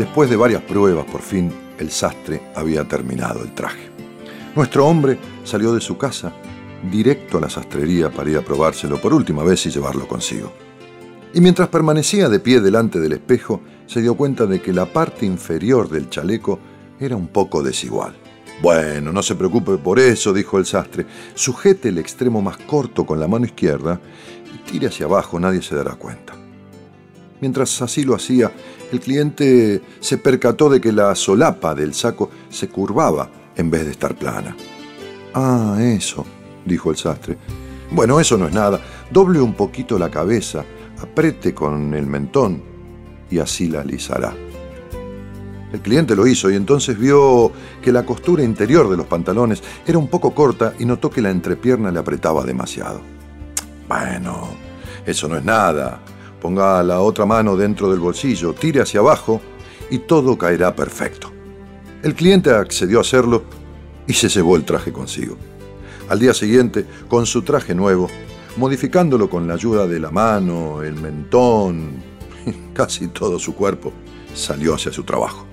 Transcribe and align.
Después 0.00 0.30
de 0.30 0.36
varias 0.36 0.62
pruebas, 0.62 1.04
por 1.04 1.20
fin, 1.20 1.52
el 1.78 1.90
sastre 1.90 2.40
había 2.54 2.88
terminado 2.88 3.42
el 3.42 3.52
traje. 3.52 3.90
Nuestro 4.56 4.86
hombre 4.86 5.18
salió 5.44 5.74
de 5.74 5.82
su 5.82 5.98
casa 5.98 6.32
directo 6.90 7.36
a 7.36 7.42
la 7.42 7.50
sastrería 7.50 8.08
para 8.08 8.30
ir 8.30 8.38
a 8.38 8.40
probárselo 8.40 8.98
por 8.98 9.12
última 9.12 9.44
vez 9.44 9.66
y 9.66 9.70
llevarlo 9.70 10.08
consigo. 10.08 10.54
Y 11.34 11.42
mientras 11.42 11.68
permanecía 11.68 12.30
de 12.30 12.40
pie 12.40 12.62
delante 12.62 12.98
del 12.98 13.12
espejo, 13.12 13.60
se 13.86 14.00
dio 14.00 14.14
cuenta 14.14 14.46
de 14.46 14.62
que 14.62 14.72
la 14.72 14.86
parte 14.86 15.26
inferior 15.26 15.90
del 15.90 16.08
chaleco 16.08 16.58
era 16.98 17.14
un 17.14 17.28
poco 17.28 17.62
desigual. 17.62 18.14
Bueno, 18.62 19.12
no 19.12 19.22
se 19.22 19.34
preocupe 19.34 19.76
por 19.76 19.98
eso, 19.98 20.32
dijo 20.32 20.56
el 20.56 20.64
sastre. 20.64 21.04
Sujete 21.34 21.90
el 21.90 21.98
extremo 21.98 22.40
más 22.40 22.56
corto 22.56 23.04
con 23.04 23.20
la 23.20 23.28
mano 23.28 23.44
izquierda 23.44 24.00
y 24.54 24.70
tire 24.70 24.86
hacia 24.86 25.04
abajo, 25.04 25.38
nadie 25.38 25.60
se 25.60 25.74
dará 25.74 25.94
cuenta. 25.96 26.39
Mientras 27.40 27.80
así 27.80 28.04
lo 28.04 28.14
hacía, 28.14 28.52
el 28.92 29.00
cliente 29.00 29.80
se 30.00 30.18
percató 30.18 30.68
de 30.68 30.80
que 30.80 30.92
la 30.92 31.14
solapa 31.14 31.74
del 31.74 31.94
saco 31.94 32.30
se 32.50 32.68
curvaba 32.68 33.30
en 33.56 33.70
vez 33.70 33.84
de 33.84 33.92
estar 33.92 34.14
plana. 34.14 34.56
Ah, 35.34 35.78
eso, 35.80 36.26
dijo 36.64 36.90
el 36.90 36.96
sastre. 36.96 37.38
Bueno, 37.90 38.20
eso 38.20 38.36
no 38.36 38.46
es 38.46 38.52
nada. 38.52 38.80
Doble 39.10 39.40
un 39.40 39.54
poquito 39.54 39.98
la 39.98 40.10
cabeza, 40.10 40.64
apriete 41.00 41.54
con 41.54 41.94
el 41.94 42.06
mentón 42.06 42.62
y 43.30 43.38
así 43.38 43.68
la 43.68 43.80
alisará. 43.80 44.34
El 45.72 45.80
cliente 45.80 46.16
lo 46.16 46.26
hizo 46.26 46.50
y 46.50 46.56
entonces 46.56 46.98
vio 46.98 47.52
que 47.80 47.92
la 47.92 48.04
costura 48.04 48.42
interior 48.42 48.90
de 48.90 48.96
los 48.96 49.06
pantalones 49.06 49.62
era 49.86 49.98
un 49.98 50.08
poco 50.08 50.34
corta 50.34 50.74
y 50.78 50.84
notó 50.84 51.10
que 51.10 51.22
la 51.22 51.30
entrepierna 51.30 51.92
le 51.92 52.00
apretaba 52.00 52.44
demasiado. 52.44 53.00
Bueno, 53.88 54.48
eso 55.06 55.28
no 55.28 55.36
es 55.36 55.44
nada. 55.44 56.00
Ponga 56.40 56.82
la 56.82 57.00
otra 57.00 57.26
mano 57.26 57.56
dentro 57.56 57.90
del 57.90 58.00
bolsillo, 58.00 58.54
tire 58.54 58.80
hacia 58.80 59.00
abajo 59.00 59.40
y 59.90 59.98
todo 59.98 60.38
caerá 60.38 60.74
perfecto. 60.74 61.30
El 62.02 62.14
cliente 62.14 62.50
accedió 62.50 62.98
a 62.98 63.02
hacerlo 63.02 63.42
y 64.06 64.14
se 64.14 64.28
llevó 64.28 64.56
el 64.56 64.64
traje 64.64 64.92
consigo. 64.92 65.36
Al 66.08 66.18
día 66.18 66.32
siguiente, 66.32 66.86
con 67.08 67.26
su 67.26 67.42
traje 67.42 67.74
nuevo, 67.74 68.08
modificándolo 68.56 69.28
con 69.28 69.46
la 69.46 69.54
ayuda 69.54 69.86
de 69.86 70.00
la 70.00 70.10
mano, 70.10 70.82
el 70.82 70.94
mentón, 70.94 72.02
casi 72.74 73.08
todo 73.08 73.38
su 73.38 73.54
cuerpo, 73.54 73.92
salió 74.34 74.74
hacia 74.74 74.92
su 74.92 75.04
trabajo. 75.04 75.44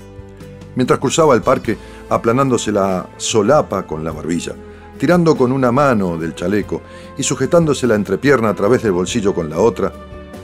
Mientras 0.75 0.99
cruzaba 0.99 1.35
el 1.35 1.41
parque, 1.41 1.77
aplanándose 2.09 2.71
la 2.71 3.07
solapa 3.17 3.85
con 3.85 4.03
la 4.03 4.11
barbilla, 4.11 4.53
tirando 4.97 5.35
con 5.35 5.51
una 5.51 5.71
mano 5.71 6.17
del 6.17 6.33
chaleco 6.33 6.81
y 7.17 7.23
sujetándose 7.23 7.87
la 7.87 7.95
entrepierna 7.95 8.49
a 8.49 8.55
través 8.55 8.83
del 8.83 8.93
bolsillo 8.93 9.33
con 9.33 9.49
la 9.49 9.59
otra, 9.59 9.91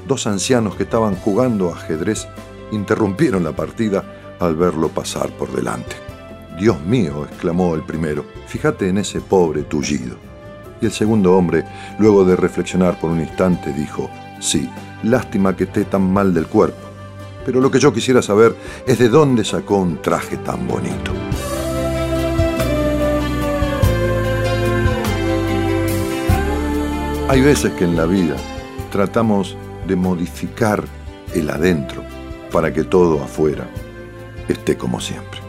dos 0.08 0.28
ancianos 0.28 0.76
que 0.76 0.84
estaban 0.84 1.16
jugando 1.16 1.74
ajedrez 1.74 2.28
interrumpieron 2.72 3.44
la 3.44 3.52
partida 3.52 4.04
al 4.40 4.56
verlo 4.56 4.90
pasar 4.90 5.30
por 5.32 5.52
delante. 5.54 5.96
Dios 6.60 6.80
mío, 6.82 7.26
exclamó 7.30 7.76
el 7.76 7.84
primero, 7.84 8.26
fíjate 8.48 8.90
en 8.90 9.00
ese 9.00 9.22
pobre 9.22 9.64
tullido. 9.64 10.16
Y 10.82 10.86
el 10.86 10.92
segundo 10.92 11.36
hombre, 11.36 11.64
luego 11.98 12.26
de 12.26 12.36
reflexionar 12.36 13.00
por 13.00 13.10
un 13.10 13.22
instante, 13.22 13.72
dijo, 13.74 14.10
sí, 14.40 14.70
lástima 15.04 15.56
que 15.56 15.64
esté 15.64 15.86
tan 15.86 16.12
mal 16.12 16.34
del 16.34 16.48
cuerpo, 16.48 16.78
pero 17.46 17.62
lo 17.62 17.72
que 17.72 17.80
yo 17.80 17.94
quisiera 17.94 18.22
saber 18.22 18.56
es 18.86 19.00
de 19.00 19.10
dónde 19.10 19.44
sacó 19.44 19.78
un 19.78 20.02
traje 20.02 20.38
tan 20.38 20.68
bonito. 20.68 21.12
Hay 27.30 27.42
veces 27.42 27.72
que 27.74 27.86
en 27.86 27.96
la 27.96 28.06
vida 28.06 28.36
tratamos 28.92 29.58
de 29.88 29.96
modificar 29.96 30.84
el 31.34 31.50
adentro 31.50 32.04
para 32.52 32.74
que 32.74 32.84
todo 32.84 33.24
afuera 33.24 33.68
esté 34.48 34.78
como 34.78 35.00
siempre. 35.00 35.40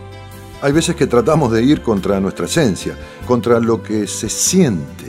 Hay 0.62 0.72
veces 0.72 0.96
que 0.96 1.06
tratamos 1.06 1.52
de 1.52 1.62
ir 1.62 1.82
contra 1.82 2.20
nuestra 2.20 2.46
esencia, 2.46 2.96
contra 3.26 3.60
lo 3.60 3.82
que 3.82 4.06
se 4.06 4.28
siente 4.28 5.04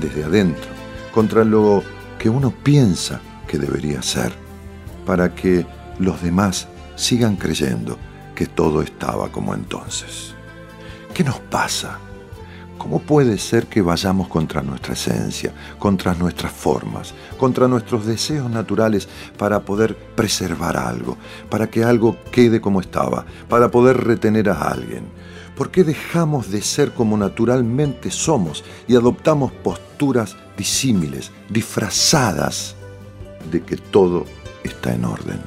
desde 0.00 0.24
adentro, 0.24 0.70
contra 1.12 1.44
lo 1.44 1.82
que 2.18 2.30
uno 2.30 2.50
piensa 2.50 3.20
que 3.46 3.58
debería 3.58 4.00
ser, 4.02 4.32
para 5.04 5.34
que 5.34 5.66
los 5.98 6.22
demás 6.22 6.68
sigan 6.96 7.36
creyendo 7.36 7.98
que 8.34 8.46
todo 8.46 8.82
estaba 8.82 9.30
como 9.30 9.54
entonces. 9.54 10.34
¿Qué 11.12 11.24
nos 11.24 11.38
pasa? 11.38 11.98
¿Cómo 12.78 13.00
puede 13.00 13.38
ser 13.38 13.66
que 13.66 13.82
vayamos 13.82 14.28
contra 14.28 14.62
nuestra 14.62 14.94
esencia, 14.94 15.52
contra 15.78 16.14
nuestras 16.14 16.52
formas, 16.52 17.12
contra 17.36 17.66
nuestros 17.66 18.06
deseos 18.06 18.48
naturales 18.48 19.08
para 19.36 19.60
poder 19.60 19.96
preservar 19.96 20.76
algo, 20.76 21.18
para 21.50 21.68
que 21.68 21.82
algo 21.82 22.16
quede 22.30 22.60
como 22.60 22.80
estaba, 22.80 23.26
para 23.48 23.68
poder 23.70 24.04
retener 24.04 24.48
a 24.48 24.62
alguien? 24.62 25.04
¿Por 25.56 25.72
qué 25.72 25.82
dejamos 25.82 26.52
de 26.52 26.62
ser 26.62 26.92
como 26.92 27.16
naturalmente 27.16 28.12
somos 28.12 28.64
y 28.86 28.94
adoptamos 28.94 29.50
posturas 29.50 30.36
disímiles, 30.56 31.32
disfrazadas 31.50 32.76
de 33.50 33.60
que 33.62 33.76
todo 33.76 34.24
está 34.62 34.94
en 34.94 35.04
orden? 35.04 35.40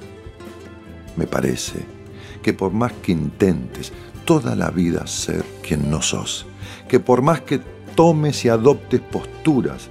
Me 1.15 1.27
parece 1.27 2.00
que 2.41 2.53
por 2.53 2.71
más 2.71 2.93
que 2.93 3.11
intentes 3.11 3.91
toda 4.25 4.55
la 4.55 4.69
vida 4.69 5.07
ser 5.07 5.43
quien 5.61 5.89
no 5.89 6.01
sos, 6.01 6.45
que 6.87 6.99
por 6.99 7.21
más 7.21 7.41
que 7.41 7.59
tomes 7.95 8.45
y 8.45 8.49
adoptes 8.49 9.01
posturas 9.01 9.89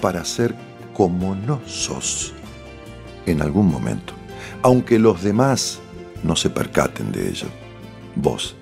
para 0.00 0.24
ser 0.24 0.54
como 0.94 1.34
no 1.34 1.60
sos, 1.66 2.32
en 3.26 3.42
algún 3.42 3.70
momento, 3.70 4.14
aunque 4.62 4.98
los 4.98 5.22
demás 5.22 5.80
no 6.22 6.36
se 6.36 6.50
percaten 6.50 7.12
de 7.12 7.28
ello, 7.28 7.48
vos 8.16 8.54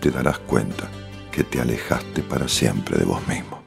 te 0.00 0.10
darás 0.10 0.38
cuenta 0.38 0.88
que 1.32 1.44
te 1.44 1.60
alejaste 1.60 2.22
para 2.22 2.48
siempre 2.48 2.98
de 2.98 3.04
vos 3.04 3.26
mismo. 3.26 3.63